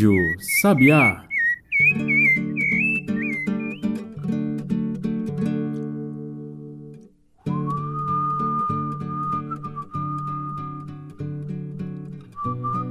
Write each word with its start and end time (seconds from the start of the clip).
Rádio 0.00 0.16
Sabiá. 0.62 1.24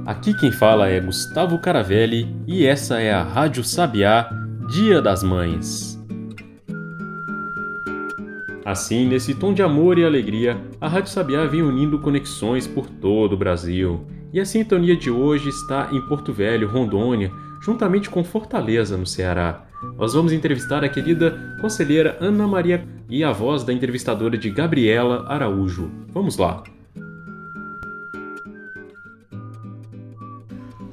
Aqui 0.06 0.34
quem 0.34 0.52
fala 0.52 0.88
é 0.88 1.00
Gustavo 1.00 1.58
Caravelli 1.58 2.32
e 2.46 2.64
essa 2.64 3.00
é 3.00 3.12
a 3.12 3.24
Rádio 3.24 3.64
Sabiá, 3.64 4.30
Dia 4.68 5.02
das 5.02 5.24
Mães. 5.24 6.00
Assim, 8.64 9.08
nesse 9.08 9.34
tom 9.34 9.52
de 9.52 9.64
amor 9.64 9.98
e 9.98 10.04
alegria, 10.04 10.56
a 10.80 10.86
Rádio 10.86 11.10
Sabiá 11.10 11.44
vem 11.44 11.62
unindo 11.62 11.98
conexões 11.98 12.68
por 12.68 12.88
todo 12.88 13.32
o 13.32 13.36
Brasil. 13.36 14.06
E 14.32 14.38
a 14.38 14.44
sintonia 14.44 14.96
de 14.96 15.10
hoje 15.10 15.48
está 15.48 15.88
em 15.90 16.00
Porto 16.06 16.32
Velho, 16.32 16.68
Rondônia, 16.68 17.32
juntamente 17.60 18.08
com 18.08 18.22
Fortaleza, 18.22 18.96
no 18.96 19.04
Ceará. 19.04 19.66
Nós 19.96 20.14
vamos 20.14 20.32
entrevistar 20.32 20.84
a 20.84 20.88
querida 20.88 21.56
conselheira 21.60 22.16
Ana 22.20 22.46
Maria 22.46 22.86
e 23.08 23.24
a 23.24 23.32
voz 23.32 23.64
da 23.64 23.72
entrevistadora 23.72 24.38
de 24.38 24.48
Gabriela 24.48 25.26
Araújo. 25.28 25.90
Vamos 26.08 26.36
lá! 26.36 26.62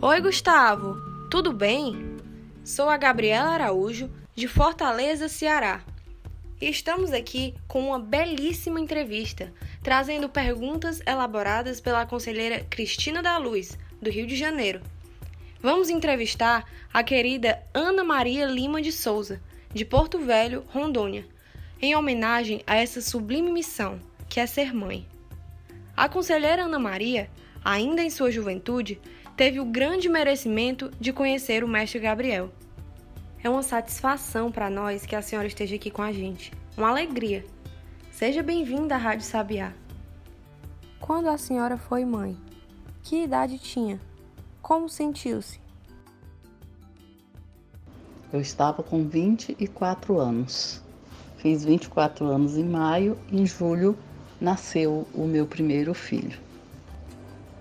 Oi, 0.01 0.21
Gustavo, 0.21 0.95
tudo 1.29 1.53
bem? 1.53 2.17
Sou 2.63 2.89
a 2.89 2.97
Gabriela 2.97 3.49
Araújo, 3.49 4.09
de 4.35 4.47
Fortaleza, 4.47 5.27
Ceará. 5.27 5.81
Estamos 6.59 7.13
aqui 7.13 7.53
com 7.67 7.89
uma 7.89 7.99
belíssima 7.99 8.79
entrevista, 8.79 9.53
trazendo 9.83 10.27
perguntas 10.27 10.99
elaboradas 11.05 11.79
pela 11.79 12.03
conselheira 12.03 12.65
Cristina 12.67 13.21
da 13.21 13.37
Luz, 13.37 13.77
do 14.01 14.09
Rio 14.09 14.25
de 14.25 14.35
Janeiro. 14.35 14.81
Vamos 15.61 15.87
entrevistar 15.87 16.65
a 16.91 17.03
querida 17.03 17.61
Ana 17.75 18.03
Maria 18.03 18.47
Lima 18.47 18.81
de 18.81 18.91
Souza, 18.91 19.39
de 19.71 19.85
Porto 19.85 20.17
Velho, 20.17 20.63
Rondônia, 20.69 21.27
em 21.79 21.95
homenagem 21.95 22.63
a 22.65 22.75
essa 22.75 23.01
sublime 23.01 23.51
missão, 23.51 23.99
que 24.27 24.39
é 24.39 24.47
ser 24.47 24.73
mãe. 24.73 25.07
A 25.95 26.09
conselheira 26.09 26.63
Ana 26.63 26.79
Maria, 26.79 27.29
ainda 27.63 28.01
em 28.01 28.09
sua 28.09 28.31
juventude, 28.31 28.99
teve 29.35 29.59
o 29.59 29.65
grande 29.65 30.09
merecimento 30.09 30.89
de 30.99 31.13
conhecer 31.13 31.63
o 31.63 31.67
mestre 31.67 31.99
Gabriel. 31.99 32.51
É 33.43 33.49
uma 33.49 33.61
satisfação 33.61 34.51
para 34.51 34.67
nós 34.67 35.05
que 35.05 35.15
a 35.15 35.21
senhora 35.21 35.47
esteja 35.47 35.75
aqui 35.75 35.91
com 35.91 36.01
a 36.01 36.11
gente. 36.11 36.51
Uma 36.75 36.89
alegria. 36.89 37.45
Seja 38.11 38.41
bem-vinda 38.41 38.95
à 38.95 38.97
Rádio 38.97 39.25
Sabiá. 39.25 39.73
Quando 40.99 41.29
a 41.29 41.37
senhora 41.37 41.77
foi 41.77 42.03
mãe, 42.03 42.35
que 43.03 43.23
idade 43.23 43.59
tinha? 43.59 44.01
Como 44.59 44.89
sentiu-se? 44.89 45.61
Eu 48.33 48.41
estava 48.41 48.81
com 48.81 49.07
24 49.07 50.19
anos. 50.19 50.81
Fiz 51.37 51.63
24 51.63 52.25
anos 52.25 52.57
em 52.57 52.65
maio, 52.65 53.17
em 53.31 53.45
julho 53.45 53.95
nasceu 54.41 55.07
o 55.13 55.25
meu 55.25 55.45
primeiro 55.45 55.93
filho. 55.93 56.39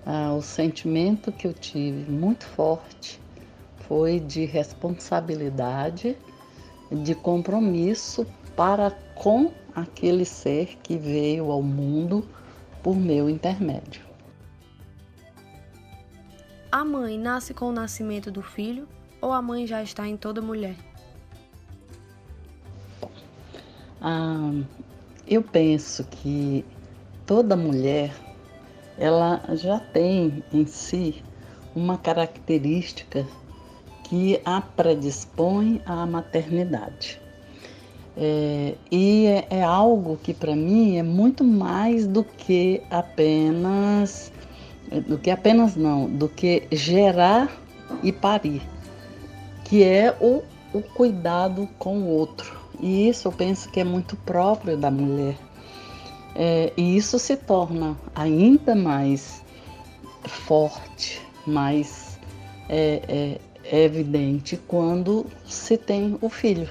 Ah, 0.06 0.32
o 0.32 0.40
sentimento 0.40 1.30
que 1.30 1.46
eu 1.46 1.52
tive 1.52 2.10
muito 2.10 2.46
forte 2.46 3.20
foi 3.88 4.20
de 4.20 4.44
responsabilidade, 4.44 6.16
de 6.90 7.14
compromisso 7.14 8.26
para 8.54 8.90
com 9.14 9.52
aquele 9.74 10.24
ser 10.24 10.76
que 10.82 10.96
veio 10.96 11.50
ao 11.50 11.62
mundo 11.62 12.26
por 12.82 12.96
meu 12.96 13.28
intermédio. 13.28 14.06
A 16.70 16.84
mãe 16.84 17.18
nasce 17.18 17.54
com 17.54 17.66
o 17.66 17.72
nascimento 17.72 18.30
do 18.30 18.42
filho 18.42 18.88
ou 19.20 19.32
a 19.32 19.40
mãe 19.40 19.66
já 19.66 19.82
está 19.82 20.06
em 20.06 20.16
toda 20.16 20.42
mulher? 20.42 20.76
Ah, 24.00 24.52
eu 25.26 25.42
penso 25.42 26.04
que 26.04 26.64
toda 27.24 27.56
mulher 27.56 28.14
ela 28.98 29.42
já 29.54 29.78
tem 29.78 30.44
em 30.52 30.66
si 30.66 31.22
uma 31.74 31.98
característica 31.98 33.26
que 34.08 34.40
a 34.44 34.60
predispõe 34.60 35.82
à 35.84 36.06
maternidade. 36.06 37.20
É, 38.16 38.74
e 38.90 39.26
é, 39.26 39.46
é, 39.50 39.62
algo 39.62 40.16
que 40.22 40.32
para 40.32 40.54
mim 40.56 40.96
é 40.96 41.02
muito 41.02 41.44
mais 41.44 42.06
do 42.06 42.24
que 42.24 42.80
apenas, 42.88 44.32
do 45.06 45.18
que 45.18 45.30
apenas 45.30 45.76
não, 45.76 46.08
do 46.08 46.28
que 46.28 46.66
gerar 46.72 47.50
e 48.02 48.12
parir, 48.12 48.62
que 49.64 49.82
é 49.82 50.16
o, 50.20 50.42
o 50.72 50.80
cuidado 50.80 51.68
com 51.78 51.98
o 51.98 52.08
outro. 52.08 52.56
E 52.80 53.08
isso 53.08 53.28
eu 53.28 53.32
penso 53.32 53.68
que 53.70 53.80
é 53.80 53.84
muito 53.84 54.16
próprio 54.18 54.76
da 54.76 54.90
mulher. 54.90 55.36
É, 56.34 56.72
e 56.76 56.96
isso 56.96 57.18
se 57.18 57.36
torna 57.36 57.96
ainda 58.14 58.74
mais 58.74 59.42
forte, 60.24 61.20
mais 61.46 62.18
é, 62.68 63.38
é, 63.70 63.84
evidente 63.84 64.56
quando 64.56 65.26
se 65.44 65.76
tem 65.76 66.18
o 66.20 66.28
filho. 66.28 66.68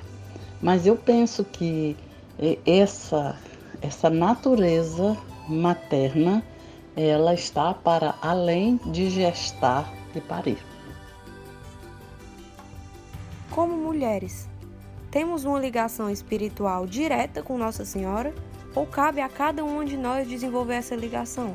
Mas 0.62 0.86
eu 0.86 0.96
penso 0.96 1.44
que 1.44 1.96
é, 2.40 2.58
essa, 2.66 3.38
essa 3.82 4.10
natureza 4.10 5.18
materna 5.48 6.44
ela 6.96 7.34
está 7.34 7.74
para 7.74 8.16
além 8.22 8.80
de 8.86 9.10
gestar 9.10 9.92
e 10.16 10.22
parir. 10.22 10.58
Como 13.52 13.76
mulheres, 13.76 14.48
temos 15.12 15.46
uma 15.46 15.60
ligação 15.60 16.10
espiritual 16.10 16.88
direta 16.88 17.42
com 17.42 17.58
Nossa 17.58 17.86
Senhora 17.86 18.34
ou 18.76 18.86
cabe 18.86 19.22
a 19.22 19.30
cada 19.30 19.64
um 19.64 19.84
de 19.84 19.96
nós 19.96 20.28
desenvolver 20.28 20.76
essa 20.76 20.96
ligação? 20.96 21.54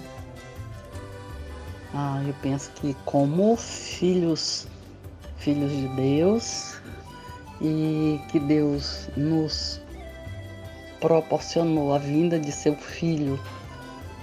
Ah, 1.93 2.23
eu 2.27 2.35
penso 2.41 2.71
que 2.73 2.95
como 3.05 3.57
filhos, 3.57 4.67
filhos 5.41 5.73
de 5.73 5.89
Deus, 5.89 6.81
e 7.61 8.21
que 8.29 8.39
Deus 8.39 9.09
nos 9.17 9.81
proporcionou 11.01 11.93
a 11.93 11.99
vinda 11.99 12.39
de 12.39 12.53
seu 12.53 12.75
filho 12.75 13.39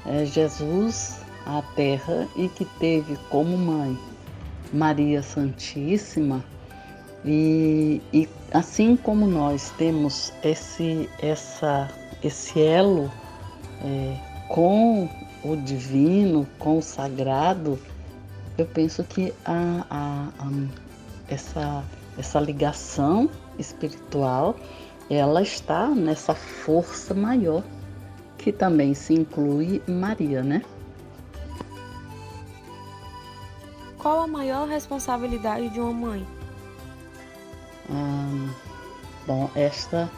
é, 0.06 0.26
Jesus 0.26 1.20
à 1.46 1.62
terra 1.76 2.28
e 2.36 2.48
que 2.50 2.66
teve 2.80 3.16
como 3.30 3.58
mãe 3.58 3.98
Maria 4.72 5.22
Santíssima 5.24 6.44
e, 7.26 8.02
e 8.14 8.30
assim 8.52 8.96
como 8.96 9.26
nós 9.26 9.72
temos 9.78 10.32
esse 10.44 11.10
essa 11.20 11.90
esse 12.24 12.62
elo 12.62 13.12
é, 13.84 14.18
com 14.50 15.10
o 15.44 15.56
divino, 15.56 16.48
com 16.58 16.80
o 16.80 16.82
sagrado, 16.82 17.80
eu 18.58 18.66
penso 18.66 19.04
que 19.04 19.34
a, 19.46 19.86
a, 19.90 20.30
a, 20.40 20.52
essa, 21.28 21.84
essa 22.18 22.40
ligação 22.40 23.30
espiritual 23.58 24.56
ela 25.10 25.42
está 25.42 25.88
nessa 25.90 26.36
força 26.36 27.14
maior 27.14 27.64
que 28.38 28.52
também 28.52 28.94
se 28.94 29.14
inclui 29.14 29.82
Maria, 29.88 30.44
né? 30.44 30.62
Qual 33.98 34.22
a 34.22 34.28
maior 34.28 34.68
responsabilidade 34.68 35.70
de 35.70 35.80
uma 35.80 35.92
mãe? 35.92 36.28
Hum, 37.90 38.50
bom, 39.26 39.50
esta 39.56 40.10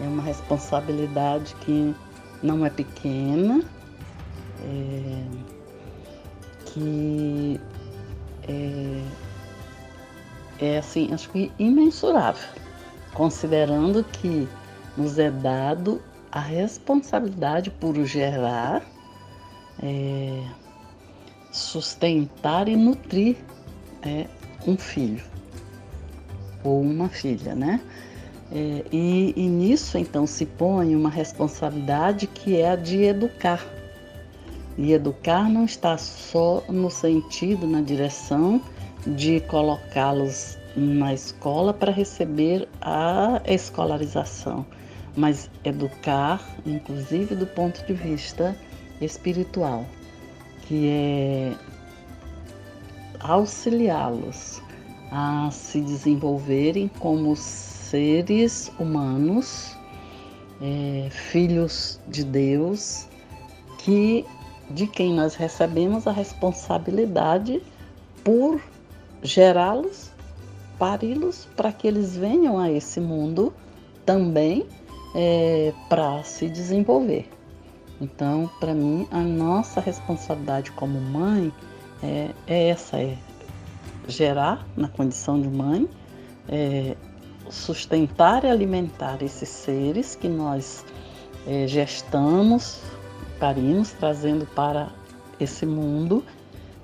é 0.00 0.04
uma 0.04 0.22
responsabilidade 0.22 1.54
que 1.56 1.94
não 2.42 2.64
é 2.64 2.70
pequena, 2.70 3.62
é, 4.62 5.24
que 6.66 7.60
é, 8.48 9.02
é 10.64 10.78
assim, 10.78 11.12
acho 11.12 11.28
que 11.30 11.52
imensurável, 11.58 12.48
considerando 13.12 14.02
que 14.04 14.48
nos 14.96 15.18
é 15.18 15.30
dado 15.30 16.00
a 16.30 16.40
responsabilidade 16.40 17.70
por 17.70 17.94
gerar, 18.04 18.82
é, 19.82 20.42
sustentar 21.52 22.68
e 22.68 22.76
nutrir 22.76 23.36
é, 24.02 24.26
um 24.66 24.76
filho 24.76 25.22
ou 26.64 26.80
uma 26.80 27.08
filha, 27.08 27.54
né? 27.54 27.80
É, 28.52 28.84
e, 28.92 29.32
e 29.36 29.48
nisso 29.48 29.98
então 29.98 30.26
se 30.26 30.46
põe 30.46 30.94
uma 30.94 31.10
responsabilidade 31.10 32.26
que 32.26 32.56
é 32.56 32.70
a 32.70 32.76
de 32.76 33.02
educar. 33.02 33.64
E 34.76 34.92
educar 34.92 35.48
não 35.48 35.64
está 35.64 35.96
só 35.96 36.62
no 36.68 36.90
sentido, 36.90 37.66
na 37.66 37.80
direção 37.80 38.60
de 39.06 39.40
colocá-los 39.40 40.58
na 40.76 41.12
escola 41.12 41.72
para 41.72 41.92
receber 41.92 42.68
a 42.80 43.40
escolarização, 43.46 44.66
mas 45.16 45.50
educar, 45.64 46.42
inclusive 46.66 47.34
do 47.34 47.46
ponto 47.46 47.84
de 47.86 47.92
vista 47.92 48.56
espiritual, 49.00 49.84
que 50.62 50.88
é 50.88 51.52
auxiliá-los 53.20 54.62
a 55.10 55.48
se 55.50 55.80
desenvolverem 55.80 56.88
como 56.98 57.36
seres 57.36 58.72
humanos, 58.78 59.76
é, 60.60 61.08
filhos 61.10 62.00
de 62.08 62.24
Deus, 62.24 63.06
que 63.78 64.24
de 64.70 64.86
quem 64.86 65.14
nós 65.14 65.34
recebemos 65.34 66.06
a 66.06 66.12
responsabilidade 66.12 67.62
por 68.24 68.60
gerá-los, 69.24 70.12
pari-los, 70.78 71.48
para 71.56 71.72
que 71.72 71.88
eles 71.88 72.16
venham 72.16 72.58
a 72.58 72.70
esse 72.70 73.00
mundo 73.00 73.52
também 74.04 74.66
é, 75.14 75.72
para 75.88 76.22
se 76.22 76.48
desenvolver. 76.48 77.28
Então, 78.00 78.50
para 78.60 78.74
mim, 78.74 79.08
a 79.10 79.20
nossa 79.20 79.80
responsabilidade 79.80 80.70
como 80.72 81.00
mãe 81.00 81.50
é, 82.02 82.30
é, 82.46 82.68
essa: 82.68 82.98
é 82.98 83.16
gerar 84.06 84.66
na 84.76 84.88
condição 84.88 85.40
de 85.40 85.48
mãe, 85.48 85.88
é, 86.48 86.94
sustentar 87.48 88.44
e 88.44 88.48
alimentar 88.48 89.22
esses 89.22 89.48
seres 89.48 90.14
que 90.14 90.28
nós 90.28 90.84
é, 91.46 91.66
gestamos, 91.66 92.80
parimos, 93.40 93.92
trazendo 93.92 94.44
para 94.54 94.88
esse 95.40 95.64
mundo, 95.64 96.22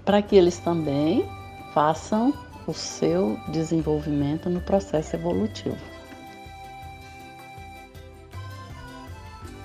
para 0.04 0.22
que 0.22 0.36
eles 0.36 0.58
também 0.58 1.28
façam 1.72 2.34
o 2.66 2.72
seu 2.72 3.38
desenvolvimento 3.48 4.48
no 4.48 4.60
processo 4.60 5.16
evolutivo. 5.16 5.76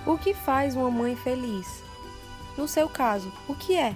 O 0.06 0.18
que 0.18 0.34
faz 0.34 0.75
uma 0.75 0.92
mãe 0.92 1.16
feliz? 1.16 1.84
No 2.57 2.68
seu 2.68 2.88
caso, 2.88 3.31
o 3.48 3.56
que 3.56 3.75
é? 3.75 3.96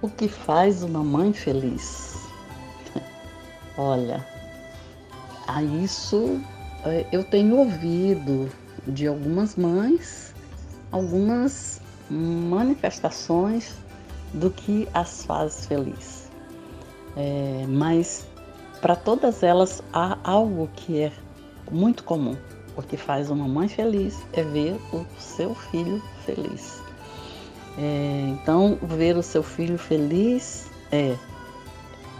O 0.00 0.08
que 0.08 0.28
faz 0.28 0.82
uma 0.82 1.02
mãe 1.04 1.32
feliz? 1.32 2.26
Olha, 3.76 4.26
a 5.46 5.62
isso 5.62 6.40
é, 6.84 7.06
eu 7.12 7.22
tenho 7.24 7.56
ouvido 7.56 8.50
de 8.86 9.06
algumas 9.06 9.56
mães 9.56 10.34
algumas 10.94 11.80
manifestações 12.08 13.74
do 14.34 14.50
que 14.50 14.88
as 14.92 15.24
faz 15.24 15.66
feliz. 15.66 16.30
É, 17.16 17.64
mas 17.68 18.26
para 18.80 18.96
todas 18.96 19.42
elas 19.42 19.82
há 19.92 20.18
algo 20.24 20.68
que 20.74 21.00
é 21.00 21.12
muito 21.70 22.04
comum. 22.04 22.36
O 22.76 22.82
que 22.82 22.96
faz 22.96 23.30
uma 23.30 23.46
mãe 23.46 23.68
feliz 23.68 24.20
é 24.32 24.42
ver 24.42 24.76
o 24.92 25.06
seu 25.18 25.54
filho 25.54 26.02
feliz. 26.26 26.82
É, 27.78 28.28
então, 28.28 28.76
ver 28.82 29.16
o 29.16 29.22
seu 29.22 29.42
filho 29.42 29.78
feliz 29.78 30.68
é 30.92 31.16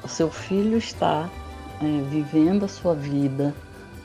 o 0.03 0.09
seu 0.09 0.31
filho 0.31 0.77
está 0.77 1.31
é, 1.81 2.11
vivendo 2.11 2.65
a 2.65 2.69
sua 2.69 2.95
vida 2.95 3.55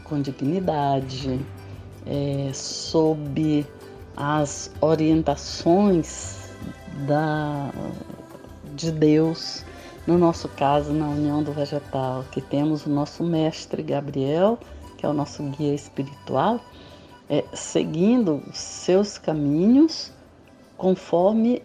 com 0.05 0.21
dignidade, 0.21 1.39
é, 2.05 2.51
sob 2.53 3.65
as 4.15 4.71
orientações 4.81 6.38
da, 7.05 7.71
de 8.75 8.91
Deus, 8.91 9.63
no 10.05 10.17
nosso 10.17 10.47
caso, 10.49 10.91
na 10.91 11.07
União 11.07 11.43
do 11.43 11.51
Vegetal, 11.51 12.25
que 12.31 12.41
temos 12.41 12.85
o 12.85 12.89
nosso 12.89 13.23
mestre 13.23 13.83
Gabriel, 13.83 14.57
que 14.97 15.05
é 15.05 15.09
o 15.09 15.13
nosso 15.13 15.43
guia 15.43 15.73
espiritual, 15.73 16.59
é, 17.29 17.43
seguindo 17.53 18.43
seus 18.53 19.17
caminhos 19.17 20.11
conforme 20.77 21.61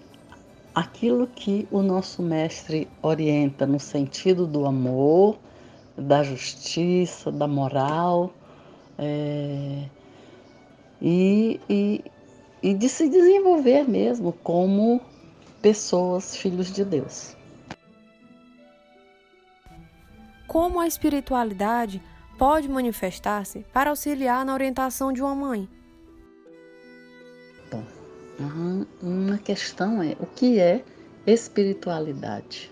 aquilo 0.75 1.27
que 1.27 1.69
o 1.71 1.81
nosso 1.83 2.21
mestre 2.23 2.89
orienta 3.01 3.65
no 3.65 3.79
sentido 3.79 4.47
do 4.47 4.67
amor, 4.67 5.39
da 5.97 6.23
justiça, 6.23 7.31
da 7.31 7.47
moral 7.47 8.33
é, 8.99 9.85
e, 11.01 11.61
e, 11.71 12.05
e 12.63 12.75
de 12.75 12.89
se 12.89 13.09
desenvolver 13.09 13.89
mesmo 13.89 14.33
como 14.33 15.01
pessoas, 15.65 16.37
filhos 16.37 16.71
de 16.71 16.85
Deus. 16.85 17.35
Como 20.47 20.79
a 20.79 20.87
espiritualidade 20.87 22.03
pode 22.39 22.69
manifestar-se 22.69 23.65
para 23.73 23.89
auxiliar 23.89 24.45
na 24.45 24.53
orientação 24.53 25.11
de 25.11 25.23
uma 25.23 25.35
mãe? 25.35 25.67
Bom, 27.71 27.83
uma 29.01 29.39
questão 29.39 30.03
é 30.03 30.15
o 30.21 30.27
que 30.27 30.61
é 30.61 30.85
espiritualidade? 31.27 32.71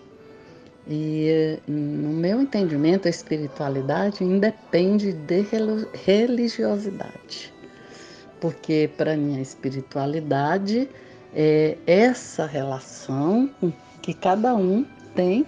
E 0.87 1.59
no 1.67 2.11
meu 2.11 2.43
entendimento, 2.43 3.07
a 3.07 3.11
espiritualidade 3.11 4.23
independe 4.23 5.15
de 5.15 5.47
religiosidade. 5.95 7.55
Porque 8.39 8.91
para 8.99 9.17
mim 9.17 9.39
a 9.39 9.41
espiritualidade 9.41 10.91
é 11.35 11.77
essa 11.87 12.47
relação 12.47 13.51
que 14.01 14.13
cada 14.13 14.55
um 14.55 14.85
tem 15.15 15.47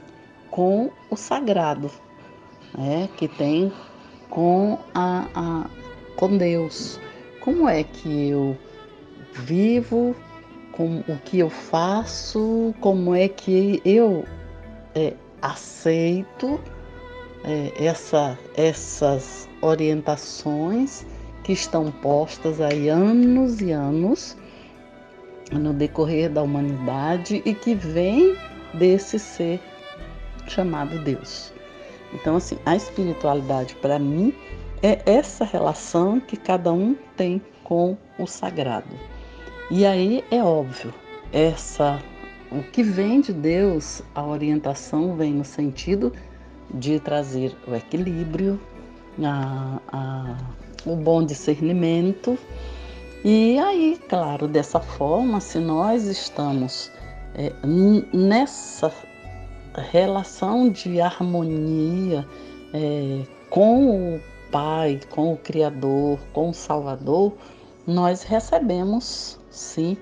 com 0.50 0.90
o 1.10 1.16
sagrado, 1.16 1.90
né? 2.76 3.08
que 3.16 3.28
tem 3.28 3.72
com, 4.30 4.78
a, 4.94 5.26
a, 5.34 5.66
com 6.16 6.36
Deus. 6.36 7.00
Como 7.40 7.68
é 7.68 7.82
que 7.82 8.28
eu 8.28 8.56
vivo, 9.32 10.14
com 10.72 11.00
o 11.00 11.18
que 11.24 11.38
eu 11.38 11.50
faço, 11.50 12.74
como 12.80 13.14
é 13.14 13.28
que 13.28 13.82
eu 13.84 14.24
é, 14.94 15.14
aceito 15.42 16.60
é, 17.44 17.72
essa, 17.84 18.38
essas 18.56 19.48
orientações 19.60 21.04
que 21.42 21.52
estão 21.52 21.90
postas 21.90 22.60
aí 22.60 22.88
anos 22.88 23.60
e 23.60 23.70
anos 23.70 24.36
no 25.52 25.72
decorrer 25.72 26.30
da 26.30 26.42
humanidade 26.42 27.42
e 27.44 27.54
que 27.54 27.74
vem 27.74 28.36
desse 28.74 29.18
ser 29.18 29.60
chamado 30.46 30.98
Deus. 31.04 31.52
Então, 32.12 32.36
assim, 32.36 32.58
a 32.64 32.76
espiritualidade 32.76 33.74
para 33.76 33.98
mim 33.98 34.34
é 34.82 35.00
essa 35.06 35.44
relação 35.44 36.20
que 36.20 36.36
cada 36.36 36.72
um 36.72 36.94
tem 37.16 37.40
com 37.62 37.96
o 38.18 38.26
sagrado. 38.26 38.94
E 39.70 39.84
aí 39.86 40.22
é 40.30 40.42
óbvio, 40.42 40.92
essa 41.32 42.00
o 42.52 42.62
que 42.62 42.82
vem 42.82 43.20
de 43.20 43.32
Deus, 43.32 44.02
a 44.14 44.24
orientação 44.24 45.16
vem 45.16 45.32
no 45.32 45.44
sentido 45.44 46.12
de 46.72 47.00
trazer 47.00 47.56
o 47.66 47.74
equilíbrio, 47.74 48.60
a, 49.22 49.80
a, 49.88 50.36
o 50.86 50.94
bom 50.94 51.24
discernimento. 51.24 52.38
E 53.26 53.58
aí, 53.58 53.98
claro, 54.06 54.46
dessa 54.46 54.78
forma, 54.78 55.40
se 55.40 55.58
nós 55.58 56.04
estamos 56.04 56.92
é, 57.34 57.50
nessa 58.12 58.92
relação 59.90 60.68
de 60.68 61.00
harmonia 61.00 62.28
é, 62.74 63.22
com 63.48 64.16
o 64.16 64.20
Pai, 64.52 65.00
com 65.08 65.32
o 65.32 65.38
Criador, 65.38 66.18
com 66.34 66.50
o 66.50 66.54
Salvador, 66.54 67.32
nós 67.86 68.22
recebemos 68.24 69.38
sim 69.50 69.96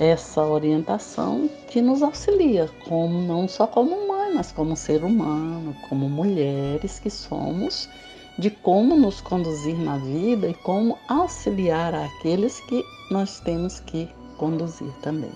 essa 0.00 0.42
orientação 0.42 1.50
que 1.68 1.82
nos 1.82 2.02
auxilia, 2.02 2.70
como 2.88 3.20
não 3.20 3.46
só 3.46 3.66
como 3.66 4.08
mãe, 4.08 4.32
mas 4.34 4.52
como 4.52 4.74
ser 4.74 5.04
humano, 5.04 5.76
como 5.90 6.08
mulheres 6.08 6.98
que 6.98 7.10
somos, 7.10 7.90
de 8.38 8.50
como 8.50 8.96
nos 8.96 9.20
conduzir 9.20 9.76
na 9.76 9.96
vida 9.98 10.48
e 10.48 10.54
como 10.54 10.98
auxiliar 11.08 11.94
aqueles 11.94 12.60
que 12.60 12.84
nós 13.10 13.40
temos 13.40 13.80
que 13.80 14.08
conduzir 14.36 14.92
também. 15.02 15.32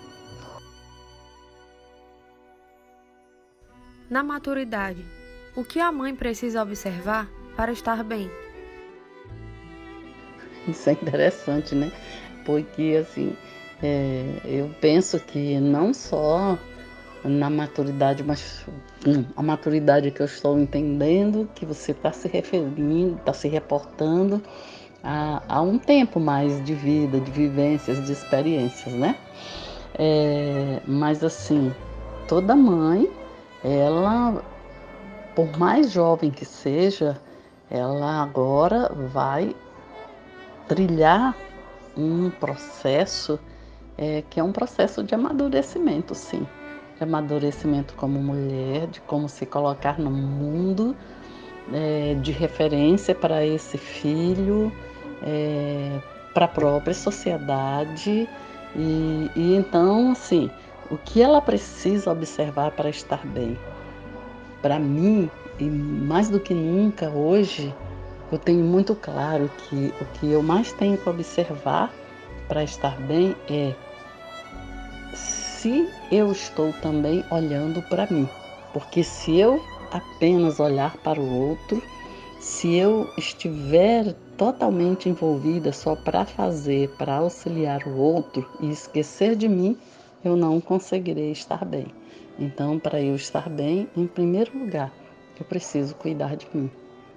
Na 4.11 4.23
maturidade, 4.23 5.05
o 5.55 5.63
que 5.63 5.79
a 5.81 5.93
mãe 5.93 6.15
precisa 6.15 6.63
observar 6.63 7.29
para 7.57 7.73
estar 7.73 8.03
bem? 8.03 8.31
Isso 10.67 10.89
é 10.89 10.93
interessante, 10.93 11.75
né? 11.75 11.93
Porque 12.45 12.97
assim, 13.01 13.37
é, 13.83 14.41
eu 14.45 14.75
penso 14.81 15.21
que 15.21 15.59
não 15.61 15.93
só 15.93 16.59
na 17.25 17.51
maturidade, 17.51 18.23
mas 18.23 18.65
hum, 19.07 19.25
a 19.37 19.43
maturidade 19.43 20.11
que 20.11 20.21
eu 20.21 20.27
estou 20.27 20.59
entendendo, 20.59 21.49
que 21.55 21.67
você 21.67 21.93
está 21.93 22.13
se 22.13 22.29
referindo, 22.29 23.17
está 23.17 23.33
se 23.33 23.49
reportando 23.49 24.43
a, 25.03 25.43
a, 25.49 25.63
um 25.63 25.79
tempo 25.79 26.21
mais 26.21 26.65
de 26.65 26.75
vida, 26.75 27.21
de 27.21 27.31
vivências, 27.31 28.05
de 28.05 28.13
experiências, 28.13 28.95
né? 28.95 29.17
É, 29.99 30.81
mas 30.87 31.25
assim, 31.25 31.75
toda 32.29 32.55
mãe 32.55 33.11
ela, 33.65 34.43
por 35.35 35.59
mais 35.59 35.91
jovem 35.91 36.31
que 36.31 36.45
seja, 36.45 37.21
ela 37.71 38.23
agora 38.23 38.91
vai 39.13 39.55
trilhar 40.69 41.37
um 41.97 42.31
processo 42.31 43.41
é, 43.97 44.23
que 44.23 44.39
é 44.39 44.45
um 44.45 44.53
processo 44.53 45.03
de 45.03 45.15
amadurecimento, 45.15 46.15
sim. 46.15 46.47
De 46.99 47.05
amadurecimento 47.05 47.95
como 47.95 48.21
mulher, 48.21 48.89
de 48.89 49.01
como 49.03 49.29
se 49.29 49.47
colocar 49.47 49.99
no 49.99 50.11
mundo, 50.11 50.97
é, 51.73 52.15
de 52.15 52.33
referência 52.33 53.15
para 53.15 53.47
esse 53.47 53.79
filho, 53.79 54.73
é, 55.23 56.01
para 56.35 56.47
a 56.47 56.49
própria 56.49 56.95
sociedade. 56.95 58.29
E, 58.77 59.31
e 59.37 59.55
então, 59.55 60.13
assim, 60.13 60.51
o 60.91 60.97
que 60.99 61.23
ela 61.23 61.41
precisa 61.41 62.11
observar 62.11 62.73
para 62.73 62.91
estar 62.91 63.25
bem? 63.27 63.57
Para 64.61 64.79
mim, 64.79 65.31
e 65.59 65.65
mais 65.65 66.29
do 66.29 66.41
que 66.41 66.53
nunca 66.53 67.09
hoje, 67.11 67.73
eu 68.33 68.39
tenho 68.39 68.65
muito 68.65 68.95
claro 68.95 69.51
que 69.57 69.95
o 70.01 70.05
que 70.15 70.31
eu 70.33 70.43
mais 70.43 70.73
tenho 70.73 70.99
que 70.99 71.09
observar 71.09 71.93
para 72.49 72.65
estar 72.65 72.97
bem 73.01 73.37
é 73.49 73.75
se 75.59 75.89
eu 76.13 76.31
estou 76.31 76.73
também 76.75 77.25
olhando 77.31 77.83
para 77.83 78.07
mim. 78.07 78.29
Porque 78.73 79.03
se 79.03 79.37
eu 79.39 79.61
apenas 79.91 80.61
olhar 80.61 80.97
para 80.99 81.21
o 81.21 81.49
outro, 81.49 81.83
se 82.39 82.77
eu 82.77 83.11
estiver 83.19 84.15
totalmente 84.37 85.09
envolvida 85.09 85.73
só 85.73 85.97
para 85.97 86.25
fazer, 86.25 86.91
para 86.91 87.17
auxiliar 87.17 87.83
o 87.89 87.97
outro 87.97 88.49
e 88.61 88.71
esquecer 88.71 89.35
de 89.35 89.49
mim, 89.49 89.77
eu 90.25 90.37
não 90.37 90.61
conseguirei 90.61 91.33
estar 91.33 91.65
bem. 91.65 91.87
Então, 92.39 92.79
para 92.79 93.01
eu 93.01 93.17
estar 93.17 93.49
bem, 93.49 93.89
em 93.97 94.07
primeiro 94.07 94.57
lugar, 94.57 94.93
eu 95.41 95.45
preciso 95.45 95.97
cuidar 95.97 96.37
de 96.37 96.47
mim. 96.55 96.71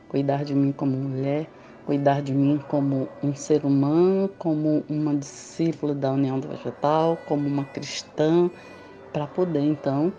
Cuidar 0.10 0.43
de 0.43 0.55
mim 0.55 0.71
como 0.71 0.98
mulher, 0.98 1.48
cuidar 1.86 2.22
de 2.22 2.34
mim 2.34 2.60
como 2.68 3.08
um 3.24 3.34
ser 3.36 3.66
humano, 3.66 4.30
como 4.38 4.84
uma 4.90 5.16
discípula 5.16 5.94
da 5.94 6.12
União 6.12 6.40
do 6.40 6.48
Vegetal, 6.48 7.18
como 7.28 7.48
uma 7.48 7.66
cristã, 7.66 8.50
para 9.12 9.28
poder 9.28 9.62
então 9.62 10.14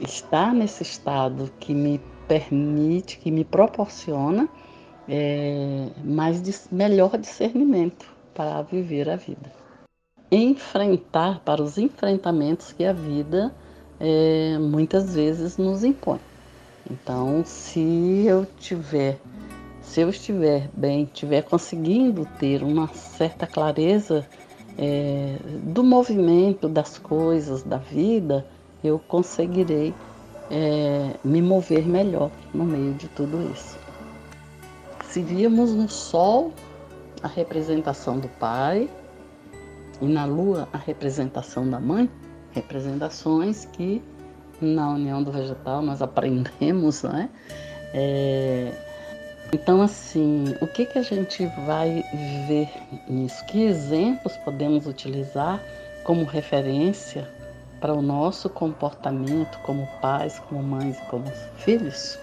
estar 0.00 0.52
nesse 0.52 0.82
estado 0.82 1.50
que 1.58 1.74
me 1.74 2.00
permite, 2.26 3.18
que 3.18 3.30
me 3.30 3.44
proporciona 3.44 4.48
é, 5.08 5.88
mais 6.04 6.68
melhor 6.70 7.16
discernimento 7.16 8.06
para 8.34 8.62
viver 8.62 9.08
a 9.08 9.16
vida. 9.16 9.50
Enfrentar 10.30 11.40
para 11.40 11.62
os 11.62 11.78
enfrentamentos 11.78 12.72
que 12.72 12.84
a 12.84 12.92
vida 12.92 13.54
é, 13.98 14.58
muitas 14.58 15.14
vezes 15.14 15.56
nos 15.56 15.82
impõe. 15.82 16.20
Então, 16.90 17.42
se 17.44 18.24
eu 18.26 18.46
tiver, 18.58 19.18
se 19.88 20.02
eu 20.02 20.10
estiver 20.10 20.68
bem, 20.74 21.04
estiver 21.04 21.42
conseguindo 21.42 22.26
ter 22.38 22.62
uma 22.62 22.88
certa 22.88 23.46
clareza 23.46 24.26
é, 24.76 25.36
do 25.62 25.82
movimento 25.82 26.68
das 26.68 26.98
coisas, 26.98 27.62
da 27.62 27.78
vida, 27.78 28.46
eu 28.84 28.98
conseguirei 28.98 29.94
é, 30.50 31.14
me 31.24 31.40
mover 31.40 31.86
melhor 31.86 32.30
no 32.52 32.64
meio 32.64 32.92
de 32.94 33.08
tudo 33.08 33.50
isso. 33.50 33.78
Se 35.04 35.22
víamos 35.22 35.72
no 35.72 35.88
Sol 35.88 36.52
a 37.22 37.28
representação 37.28 38.18
do 38.18 38.28
Pai 38.28 38.90
e 40.02 40.06
na 40.06 40.26
Lua 40.26 40.68
a 40.70 40.76
representação 40.76 41.68
da 41.68 41.80
Mãe, 41.80 42.10
representações 42.52 43.64
que 43.64 44.02
na 44.60 44.90
união 44.90 45.22
do 45.22 45.32
vegetal 45.32 45.80
nós 45.80 46.02
aprendemos, 46.02 47.02
né? 47.04 47.30
É, 47.94 48.87
então, 49.52 49.80
assim, 49.80 50.54
o 50.60 50.66
que, 50.66 50.84
que 50.84 50.98
a 50.98 51.02
gente 51.02 51.46
vai 51.64 52.04
ver 52.46 52.68
nisso? 53.08 53.44
Que 53.46 53.64
exemplos 53.64 54.36
podemos 54.38 54.86
utilizar 54.86 55.62
como 56.04 56.24
referência 56.24 57.26
para 57.80 57.94
o 57.94 58.02
nosso 58.02 58.50
comportamento 58.50 59.58
como 59.60 59.86
pais, 60.02 60.38
como 60.48 60.62
mães 60.62 60.98
e 60.98 61.02
como 61.06 61.26
filhos? 61.56 62.18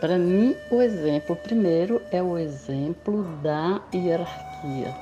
Para 0.00 0.18
mim, 0.18 0.54
o 0.70 0.82
exemplo 0.82 1.34
primeiro 1.34 2.02
é 2.10 2.22
o 2.22 2.36
exemplo 2.36 3.22
da 3.42 3.80
hierarquia, 3.94 4.94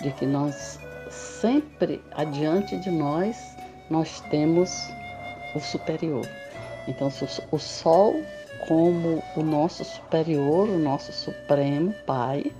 de 0.00 0.10
que 0.10 0.26
nós 0.26 0.80
sempre 1.08 2.02
adiante 2.12 2.76
de 2.78 2.90
nós 2.90 3.56
nós 3.88 4.20
temos 4.30 4.88
o 5.54 5.60
superior. 5.60 6.26
Então, 6.88 7.08
o 7.52 7.58
sol 7.58 8.16
como 8.66 9.22
o 9.36 9.42
nosso 9.42 9.84
superior, 9.84 10.68
o 10.68 10.78
nosso 10.78 11.12
supremo 11.12 11.92
pai, 12.06 12.52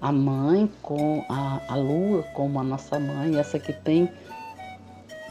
a 0.00 0.12
mãe 0.12 0.70
com 0.82 1.24
a, 1.28 1.60
a 1.68 1.76
lua 1.76 2.22
como 2.34 2.60
a 2.60 2.64
nossa 2.64 2.98
mãe, 2.98 3.38
essa 3.38 3.58
que 3.58 3.72
tem 3.72 4.10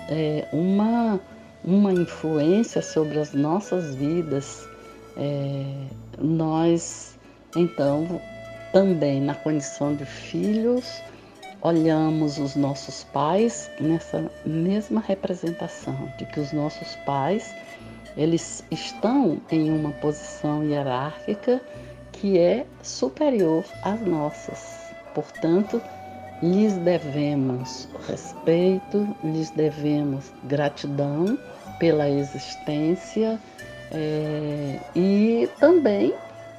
é, 0.09 0.47
uma, 0.51 1.19
uma 1.63 1.93
influência 1.93 2.81
sobre 2.81 3.19
as 3.19 3.33
nossas 3.33 3.95
vidas, 3.95 4.67
é, 5.15 5.63
nós 6.19 7.17
então 7.55 8.19
também 8.71 9.21
na 9.21 9.33
condição 9.33 9.95
de 9.95 10.05
filhos 10.05 11.01
olhamos 11.61 12.37
os 12.37 12.55
nossos 12.55 13.03
pais 13.05 13.69
nessa 13.79 14.29
mesma 14.45 15.01
representação 15.01 16.11
de 16.17 16.25
que 16.25 16.39
os 16.39 16.51
nossos 16.51 16.95
pais 16.97 17.53
eles 18.17 18.63
estão 18.71 19.39
em 19.51 19.69
uma 19.69 19.91
posição 19.91 20.63
hierárquica 20.63 21.61
que 22.11 22.39
é 22.39 22.65
superior 22.81 23.63
às 23.83 24.01
nossas. 24.01 24.91
Portanto, 25.13 25.81
lhes 26.41 26.73
devemos 26.77 27.87
respeito, 28.07 29.07
lhes 29.23 29.51
devemos 29.51 30.31
gratidão 30.45 31.37
pela 31.79 32.09
existência 32.09 33.39
é, 33.91 34.79
e 34.95 35.47
também 35.59 36.13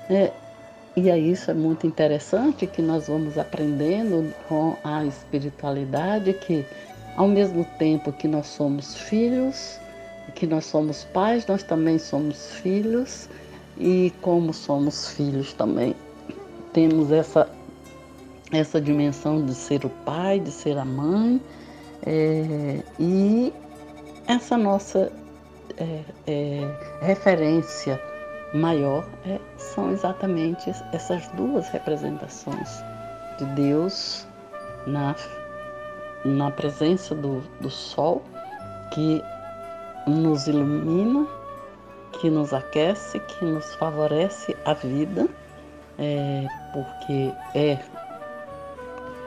é, 0.08 0.32
e 0.96 1.10
aí 1.10 1.32
isso 1.32 1.50
é 1.50 1.54
muito 1.54 1.86
interessante 1.86 2.66
que 2.66 2.80
nós 2.80 3.08
vamos 3.08 3.36
aprendendo 3.36 4.32
com 4.48 4.76
a 4.82 5.04
espiritualidade 5.04 6.32
que 6.32 6.64
ao 7.16 7.28
mesmo 7.28 7.64
tempo 7.78 8.12
que 8.12 8.28
nós 8.28 8.46
somos 8.46 8.94
filhos, 8.96 9.78
que 10.34 10.46
nós 10.46 10.66
somos 10.66 11.04
pais, 11.04 11.46
nós 11.46 11.62
também 11.62 11.98
somos 11.98 12.52
filhos 12.54 13.28
e 13.78 14.12
como 14.20 14.52
somos 14.52 15.10
filhos 15.10 15.52
também 15.52 15.94
temos 16.72 17.10
essa 17.12 17.48
essa 18.50 18.80
dimensão 18.80 19.44
de 19.44 19.54
ser 19.54 19.84
o 19.84 19.90
pai, 19.90 20.40
de 20.40 20.50
ser 20.50 20.78
a 20.78 20.84
mãe 20.84 21.40
é, 22.06 22.82
e 22.98 23.52
essa 24.26 24.56
nossa 24.56 25.12
é, 25.76 26.04
é, 26.26 26.60
referência 27.02 28.00
maior 28.54 29.06
é, 29.26 29.38
são 29.56 29.90
exatamente 29.92 30.70
essas 30.92 31.26
duas 31.28 31.68
representações 31.68 32.68
de 33.38 33.44
Deus 33.54 34.26
na, 34.86 35.14
na 36.24 36.50
presença 36.50 37.14
do, 37.14 37.40
do 37.60 37.70
sol, 37.70 38.22
que 38.92 39.22
nos 40.08 40.46
ilumina, 40.46 41.26
que 42.12 42.30
nos 42.30 42.52
aquece, 42.52 43.20
que 43.20 43.44
nos 43.44 43.74
favorece 43.74 44.56
a 44.64 44.74
vida, 44.74 45.28
é, 45.98 46.46
porque 46.72 47.32
é 47.54 47.78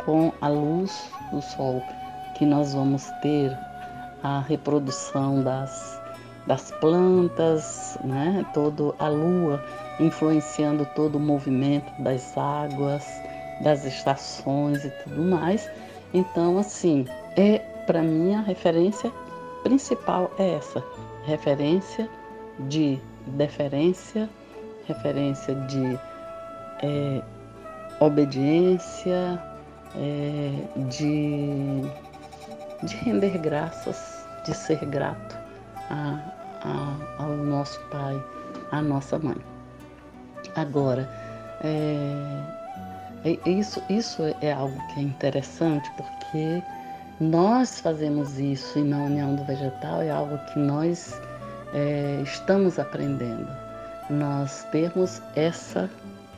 com 0.06 0.32
a 0.42 0.48
luz 0.48 1.10
do 1.32 1.42
sol 1.42 1.84
que 2.38 2.46
nós 2.46 2.74
vamos 2.74 3.06
ter 3.22 3.56
a 4.24 4.40
reprodução 4.40 5.44
das 5.44 6.02
das 6.48 6.72
plantas, 6.72 8.00
né? 8.04 8.46
Todo 8.54 8.96
a 8.98 9.08
lua 9.08 9.64
influenciando 10.00 10.88
todo 10.96 11.16
o 11.16 11.20
movimento 11.20 11.92
das 12.02 12.36
águas, 12.36 13.06
das 13.62 13.86
estações 13.86 14.84
e 14.84 14.90
tudo 15.04 15.22
mais. 15.22 15.70
Então, 16.14 16.58
assim, 16.58 17.06
é 17.38 17.60
para 17.86 18.02
mim 18.02 18.34
a 18.34 18.42
referência 18.42 19.12
principal 19.64 20.32
é 20.38 20.56
essa, 20.56 20.84
referência 21.26 22.10
de 22.68 23.00
deferência, 23.28 24.30
referência 24.88 25.56
de 25.56 26.00
é, 26.84 27.22
obediência, 28.00 29.42
é, 29.96 30.52
de, 30.90 31.82
de 32.84 32.96
render 32.98 33.38
graças, 33.38 34.26
de 34.46 34.56
ser 34.56 34.84
grato 34.86 35.38
a, 35.90 36.20
a, 36.64 37.24
ao 37.24 37.30
nosso 37.30 37.80
pai, 37.92 38.22
à 38.72 38.82
nossa 38.82 39.20
mãe. 39.20 39.38
Agora, 40.56 41.08
é, 41.64 42.62
é, 43.24 43.50
isso, 43.50 43.82
isso 43.90 44.24
é 44.42 44.52
algo 44.52 44.76
que 44.88 45.00
é 45.00 45.04
interessante 45.04 45.90
porque 45.96 46.64
nós 47.22 47.80
fazemos 47.80 48.40
isso 48.40 48.80
e 48.80 48.82
na 48.82 48.98
União 49.04 49.36
do 49.36 49.44
Vegetal 49.44 50.02
é 50.02 50.10
algo 50.10 50.40
que 50.52 50.58
nós 50.58 51.14
é, 51.72 52.20
estamos 52.24 52.80
aprendendo. 52.80 53.48
Nós 54.10 54.66
temos 54.72 55.22
essa 55.36 55.88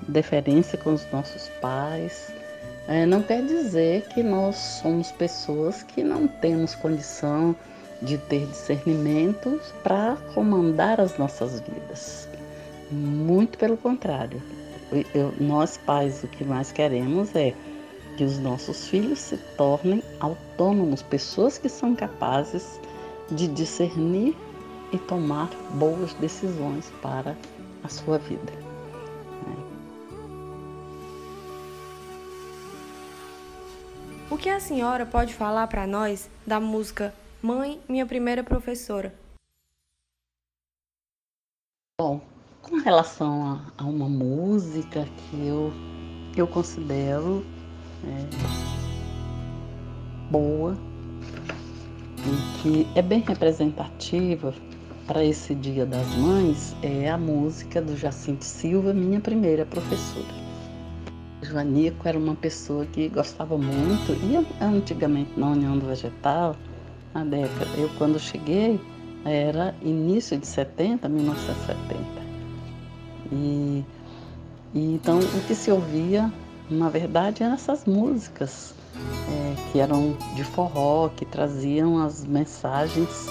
deferência 0.09 0.77
com 0.77 0.93
os 0.93 1.09
nossos 1.09 1.47
pais. 1.61 2.33
É, 2.89 3.05
não 3.05 3.23
quer 3.23 3.45
dizer 3.45 4.09
que 4.09 4.21
nós 4.21 4.57
somos 4.57 5.09
pessoas 5.09 5.83
que 5.83 6.03
não 6.03 6.27
temos 6.27 6.75
condição 6.75 7.55
de 8.01 8.17
ter 8.17 8.45
discernimento 8.47 9.61
para 9.83 10.17
comandar 10.33 10.99
as 10.99 11.17
nossas 11.17 11.61
vidas. 11.61 12.27
Muito 12.91 13.57
pelo 13.57 13.77
contrário. 13.77 14.41
Eu, 15.15 15.33
nós 15.39 15.77
pais 15.77 16.25
o 16.25 16.27
que 16.27 16.43
mais 16.43 16.73
queremos 16.73 17.33
é 17.37 17.53
que 18.17 18.24
os 18.24 18.38
nossos 18.39 18.88
filhos 18.88 19.20
se 19.20 19.38
tornem 19.58 20.03
autônomos, 20.20 21.01
pessoas 21.01 21.58
que 21.58 21.70
são 21.70 21.96
capazes 21.96 22.79
de 23.29 23.48
discernir 23.48 24.36
e 24.91 24.98
tomar 24.98 25.50
boas 25.74 26.13
decisões 26.15 26.91
para 27.01 27.36
a 27.84 27.89
sua 27.89 28.17
vida. 28.17 28.53
O 34.29 34.38
que 34.38 34.50
a 34.50 34.60
senhora 34.60 35.05
pode 35.05 35.34
falar 35.34 35.67
para 35.67 35.86
nós 35.86 36.29
da 36.46 36.60
música 36.60 37.13
Mãe, 37.43 37.82
minha 37.89 38.05
primeira 38.05 38.41
professora? 38.41 39.13
Bom, 42.00 42.22
com 42.62 42.77
relação 42.77 43.46
a, 43.77 43.84
a 43.84 43.86
uma 43.86 44.08
música 44.08 45.05
que 45.05 45.46
eu, 45.46 45.74
eu 46.38 46.48
considero 46.48 47.46
é, 48.05 48.27
boa 50.29 50.77
e 52.25 52.62
que 52.62 52.88
é 52.95 53.01
bem 53.01 53.19
representativa 53.19 54.53
para 55.07 55.24
esse 55.24 55.53
Dia 55.53 55.86
das 55.86 56.07
Mães 56.15 56.75
é 56.81 57.10
a 57.10 57.17
música 57.17 57.81
do 57.81 57.95
Jacinto 57.98 58.45
Silva, 58.45 58.93
minha 58.93 59.19
primeira 59.19 59.65
professora. 59.65 60.43
Joanico 61.41 62.07
era 62.07 62.17
uma 62.17 62.36
pessoa 62.36 62.86
que 62.86 63.10
gostava 63.10 63.57
muito, 63.57 64.13
e 64.24 64.63
antigamente 64.63 65.38
na 65.38 65.50
União 65.50 65.77
do 65.77 65.86
Vegetal, 65.86 66.55
na 67.13 67.25
década, 67.25 67.69
eu 67.77 67.89
quando 67.98 68.17
cheguei, 68.17 68.79
era 69.25 69.75
início 69.81 70.38
de 70.38 70.48
70, 70.48 71.07
1970. 71.10 72.00
E, 73.31 73.83
e 74.74 74.93
então 74.93 75.19
o 75.19 75.48
que 75.48 75.53
se 75.53 75.69
ouvia, 75.69 76.31
na 76.70 76.89
verdade, 76.89 77.43
eram 77.43 77.55
essas 77.55 77.86
músicas 77.86 78.74
é, 79.29 79.72
que 79.72 79.79
eram 79.79 80.15
de 80.36 80.43
forró, 80.43 81.10
que 81.10 81.25
traziam 81.25 82.03
as 82.03 82.25
mensagens 82.25 83.27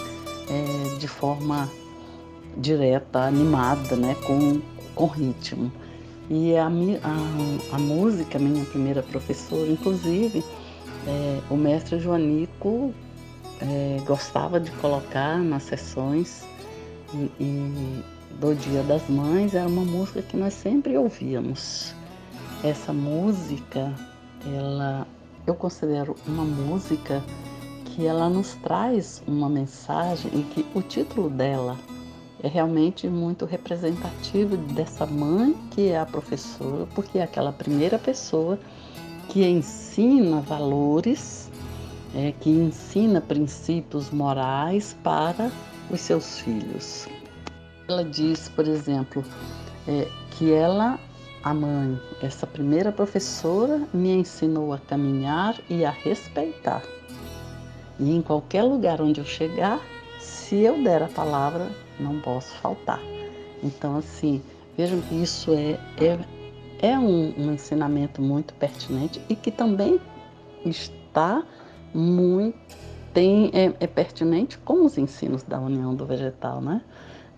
é, 0.49 0.99
de 0.99 1.09
forma 1.09 1.69
direta, 2.57 3.21
animada, 3.21 3.97
né, 3.97 4.15
com, 4.27 4.61
com 4.95 5.07
ritmo. 5.07 5.73
E 6.31 6.57
a, 6.57 6.67
a, 6.67 7.77
a 7.77 7.79
música, 7.79 8.39
minha 8.39 8.65
primeira 8.65 9.03
professora, 9.03 9.69
inclusive, 9.71 10.45
é, 11.07 11.41
o 11.51 11.57
mestre 11.57 11.99
Joanico 11.99 12.95
é, 13.61 14.01
gostava 14.07 14.61
de 14.61 14.71
colocar 14.73 15.39
nas 15.39 15.65
sessões 15.65 16.45
e, 17.15 17.31
e 17.41 18.03
do 18.41 18.55
Dia 18.55 18.83
das 18.83 19.09
Mães, 19.09 19.55
era 19.55 19.69
uma 19.69 19.85
música 19.85 20.23
que 20.23 20.37
nós 20.37 20.55
sempre 20.55 20.97
ouvíamos. 20.97 21.95
Essa 22.63 22.93
música, 22.93 23.93
ela, 24.47 25.07
eu 25.47 25.55
considero 25.55 26.15
uma 26.27 26.45
música 26.45 27.23
que 27.85 28.07
ela 28.07 28.31
nos 28.31 28.55
traz 28.63 29.23
uma 29.27 29.49
mensagem 29.49 30.31
e 30.33 30.43
que 30.45 30.67
o 30.75 30.81
título 30.81 31.29
dela 31.29 31.77
é 32.43 32.49
realmente 32.49 33.09
muito 33.09 33.45
representativo 33.45 34.57
dessa 34.57 35.07
mãe 35.07 35.55
que 35.71 35.89
é 35.89 35.99
a 35.99 36.07
professora, 36.07 36.87
porque 36.95 37.19
é 37.19 37.23
aquela 37.23 37.53
primeira 37.53 37.99
pessoa 37.99 38.59
que 39.29 39.45
ensina 39.45 40.41
valores, 40.41 41.51
é, 42.15 42.33
que 42.41 42.51
ensina 42.51 43.21
princípios 43.21 44.11
morais 44.11 44.97
para 45.03 45.51
os 45.91 46.01
seus 46.01 46.39
filhos. 46.39 47.09
Ela 47.89 48.05
diz, 48.05 48.49
por 48.49 48.67
exemplo, 48.67 49.25
é, 49.87 50.09
que 50.33 50.53
ela, 50.53 50.99
a 51.43 51.53
mãe, 51.53 52.01
essa 52.21 52.47
primeira 52.47 52.93
professora, 52.93 53.83
me 53.93 54.11
ensinou 54.11 54.73
a 54.73 54.79
caminhar 54.79 55.59
e 55.69 55.85
a 55.85 55.91
respeitar. 55.91 56.83
E 57.99 58.11
em 58.11 58.23
qualquer 58.23 58.63
lugar 58.63 59.01
onde 59.01 59.21
eu 59.21 59.25
chegar, 59.25 59.81
se 60.19 60.57
eu 60.61 60.83
der 60.83 61.03
a 61.03 61.09
palavra, 61.09 61.71
não 61.99 62.21
posso 62.21 62.53
faltar. 62.55 63.01
Então, 63.63 63.97
assim, 63.97 64.43
vejam 64.77 65.01
que 65.01 65.15
isso 65.15 65.53
é, 65.53 65.79
é, 65.99 66.19
é 66.81 66.99
um, 66.99 67.35
um 67.37 67.53
ensinamento 67.53 68.23
muito 68.23 68.55
pertinente 68.55 69.21
e 69.29 69.35
que 69.35 69.51
também 69.51 70.01
está 70.65 71.43
muito 71.93 72.57
tem, 73.13 73.51
é, 73.53 73.75
é, 73.79 73.87
pertinente 73.87 74.59
com 74.59 74.85
os 74.85 74.97
ensinos 74.97 75.43
da 75.43 75.61
união 75.61 75.95
do 75.95 76.07
vegetal, 76.07 76.61
né? 76.61 76.83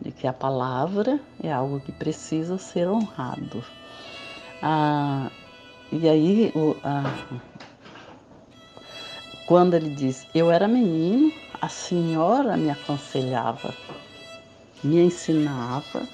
De 0.00 0.10
que 0.12 0.26
a 0.26 0.32
palavra 0.32 1.20
é 1.42 1.52
algo 1.52 1.80
que 1.80 1.92
precisa 1.92 2.58
ser 2.58 2.88
honrado. 2.88 3.64
Ah, 4.66 5.30
e 5.92 6.08
aí, 6.08 6.50
o, 6.54 6.74
ah, 6.82 7.04
quando 9.46 9.74
ele 9.74 9.90
diz, 9.90 10.26
eu 10.34 10.50
era 10.50 10.66
menino, 10.66 11.30
a 11.60 11.68
senhora 11.68 12.56
me 12.56 12.70
aconselhava, 12.70 13.74
me 14.82 15.02
ensinava, 15.02 16.08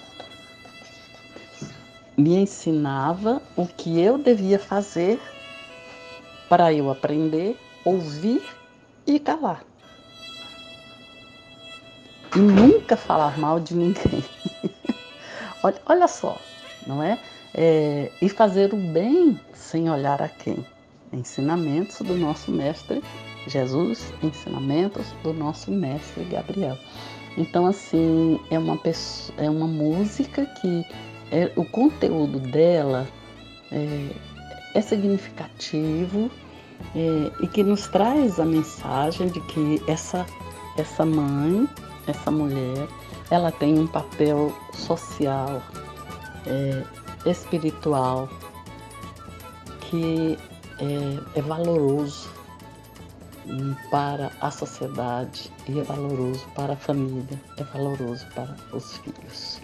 me 2.19 2.35
ensinava 2.35 3.41
o 3.57 3.69
que 3.69 4.01
eu 4.01 4.19
devia 4.19 4.59
fazer 4.59 5.21
para 6.49 6.73
eu 6.73 6.91
aprender, 6.91 7.57
ouvir 7.85 8.43
e 9.07 9.21
calar. 9.21 9.63
E 12.35 12.41
nunca 12.41 12.97
falar 12.97 13.39
mal 13.39 13.61
de 13.61 13.77
ninguém. 13.77 14.25
olha, 15.63 15.81
olha 15.87 16.09
só, 16.09 16.37
não 16.85 17.01
é? 17.01 17.17
É? 17.55 18.11
E 18.21 18.29
fazer 18.29 18.73
o 18.73 18.77
bem 18.77 19.39
sem 19.53 19.91
olhar 19.91 20.23
a 20.23 20.29
quem 20.29 20.65
ensinamentos 21.13 22.01
do 22.03 22.17
nosso 22.17 22.51
mestre 22.51 23.03
Jesus, 23.47 24.13
ensinamentos 24.23 25.07
do 25.23 25.33
nosso 25.33 25.71
mestre 25.71 26.25
Gabriel. 26.25 26.79
Então, 27.37 27.67
assim, 27.67 28.39
é 28.51 28.59
uma, 28.59 28.77
pessoa, 28.77 29.39
é 29.39 29.49
uma 29.49 29.67
música 29.67 30.45
que 30.47 30.85
é, 31.31 31.51
o 31.57 31.65
conteúdo 31.65 32.39
dela 32.39 33.07
é, 33.73 34.09
é 34.75 34.81
significativo 34.81 36.31
é, 36.95 37.45
e 37.45 37.47
que 37.47 37.63
nos 37.63 37.87
traz 37.89 38.39
a 38.41 38.45
mensagem 38.45 39.29
de 39.29 39.41
que 39.41 39.83
essa, 39.87 40.27
essa 40.77 41.05
mãe, 41.05 41.69
essa 42.07 42.31
mulher, 42.31 42.89
ela 43.31 43.53
tem 43.53 43.79
um 43.79 43.87
papel 43.87 44.53
social, 44.75 45.63
é, 46.47 46.83
espiritual, 47.27 48.29
que 49.81 50.39
é, 50.79 51.39
é 51.39 51.43
valoroso 51.43 52.29
para 53.91 54.31
a 54.41 54.51
sociedade 54.51 55.51
e 55.69 55.81
é 55.81 55.83
valoroso 55.83 56.47
para 56.55 56.75
a 56.75 56.77
família, 56.77 57.41
é 57.57 57.65
valoroso 57.65 58.27
para 58.35 58.57
os 58.73 58.97
filhos. 58.99 59.61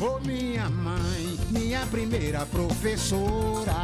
Ô 0.00 0.18
minha 0.20 0.68
mãe, 0.70 1.38
minha 1.50 1.86
primeira 1.86 2.46
professora, 2.46 3.74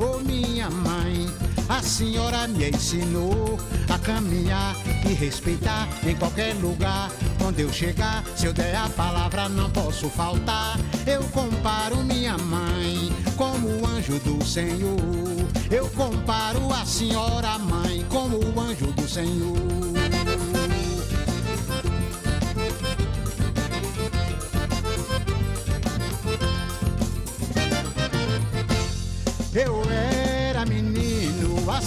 ô 0.00 0.16
oh, 0.16 0.18
minha 0.20 0.70
mãe, 0.70 1.26
a 1.68 1.82
senhora 1.82 2.46
me 2.46 2.68
ensinou 2.68 3.58
a 3.88 3.98
caminhar 3.98 4.76
e 5.08 5.14
respeitar 5.14 5.88
em 6.06 6.14
qualquer 6.14 6.54
lugar 6.54 7.10
onde 7.44 7.62
eu 7.62 7.72
chegar. 7.72 8.24
Se 8.36 8.46
eu 8.46 8.52
der 8.52 8.76
a 8.76 8.88
palavra, 8.90 9.48
não 9.48 9.70
posso 9.70 10.08
faltar. 10.08 10.78
Eu 11.06 11.22
comparo 11.24 11.96
minha 12.04 12.36
mãe 12.38 13.12
como 13.36 13.68
o 13.68 13.86
anjo 13.86 14.18
do 14.20 14.44
Senhor. 14.44 14.98
Eu 15.70 15.88
comparo 15.90 16.72
a 16.72 16.84
senhora 16.84 17.58
mãe 17.58 18.04
como 18.08 18.38
o 18.38 18.60
anjo 18.60 18.86
do 18.92 19.08
Senhor. 19.08 19.56
Eu 29.54 29.84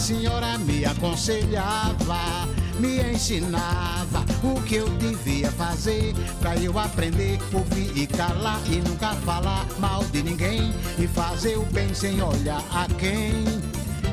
senhora 0.07 0.57
me 0.59 0.85
aconselhava 0.85 2.47
me 2.79 3.01
ensinava 3.11 4.23
o 4.41 4.61
que 4.61 4.75
eu 4.75 4.87
devia 4.91 5.51
fazer 5.51 6.15
pra 6.39 6.55
eu 6.55 6.79
aprender, 6.79 7.37
ouvir 7.51 7.91
e 7.93 8.07
calar 8.07 8.61
e 8.71 8.77
nunca 8.77 9.09
falar 9.25 9.67
mal 9.79 10.05
de 10.05 10.23
ninguém 10.23 10.73
e 10.97 11.07
fazer 11.07 11.57
o 11.57 11.65
bem 11.65 11.93
sem 11.93 12.21
olhar 12.21 12.63
a 12.71 12.87
quem. 12.97 13.33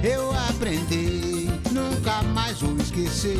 Eu 0.02 0.32
aprendi, 0.48 1.48
nunca 1.70 2.24
mais 2.24 2.60
o 2.60 2.76
esquecer. 2.78 3.38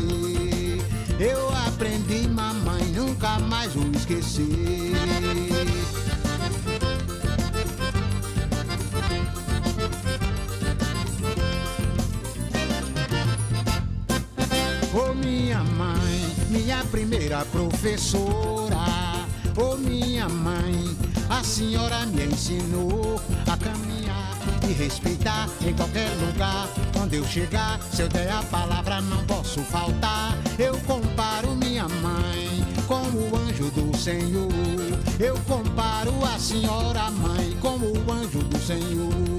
Eu 1.19 1.49
aprendi, 1.67 2.29
mamãe, 2.29 2.85
nunca 2.95 3.37
mais 3.41 3.75
o 3.75 3.83
esquecer. 3.97 4.45
Primeira 17.35 17.45
professora. 17.47 19.27
Ô 19.57 19.73
oh, 19.73 19.77
minha 19.77 20.29
mãe, 20.29 20.97
a 21.29 21.43
senhora 21.43 22.07
me 22.07 22.27
ensinou 22.27 23.21
a 23.47 23.57
caminhar 23.57 24.39
e 24.69 24.73
respeitar 24.73 25.49
em 25.67 25.75
qualquer 25.75 26.11
lugar. 26.21 26.69
Quando 26.93 27.15
eu 27.15 27.25
chegar, 27.25 27.81
se 27.83 28.03
eu 28.03 28.09
der 28.09 28.31
a 28.31 28.43
palavra, 28.45 29.01
não 29.01 29.25
posso 29.27 29.61
faltar. 29.63 30.37
Eu 30.59 30.79
comparo 30.87 31.55
minha 31.57 31.89
mãe 31.89 32.65
com 32.87 33.03
o 33.03 33.37
anjo 33.37 33.71
do 33.71 33.97
Senhor. 33.97 34.51
Eu 35.19 35.39
comparo 35.47 36.13
a 36.25 36.39
senhora 36.39 37.11
mãe 37.11 37.57
com 37.61 37.77
o 37.77 38.13
anjo 38.13 38.39
do 38.41 38.59
Senhor. 38.59 39.35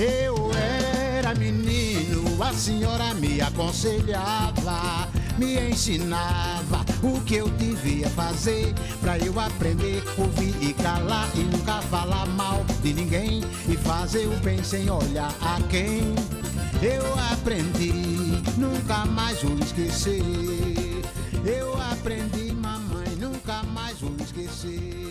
Eu 0.00 0.50
era 0.54 1.34
menino, 1.34 2.42
a 2.42 2.54
senhora 2.54 3.12
me 3.12 3.38
aconselhava, 3.42 5.06
me 5.36 5.60
ensinava 5.68 6.86
o 7.02 7.20
que 7.20 7.34
eu 7.34 7.50
devia 7.50 8.08
fazer 8.08 8.72
pra 9.02 9.18
eu 9.18 9.38
aprender, 9.38 10.02
ouvir 10.16 10.56
e 10.62 10.72
calar 10.72 11.28
e 11.34 11.40
nunca 11.40 11.82
falar 11.82 12.24
mal 12.28 12.64
de 12.82 12.94
ninguém 12.94 13.42
e 13.68 13.76
fazer 13.76 14.26
o 14.26 14.36
bem 14.38 14.64
sem 14.64 14.88
olhar 14.88 15.34
a 15.42 15.60
quem. 15.68 16.14
Eu 16.80 17.04
aprendi, 17.30 17.92
nunca 18.56 19.04
mais 19.04 19.42
vou 19.42 19.58
esquecer. 19.58 20.22
Eu 21.44 21.78
aprendi, 21.78 22.52
mamãe, 22.54 23.16
nunca 23.18 23.62
mais 23.64 24.00
vou 24.00 24.16
esquecer. 24.18 25.09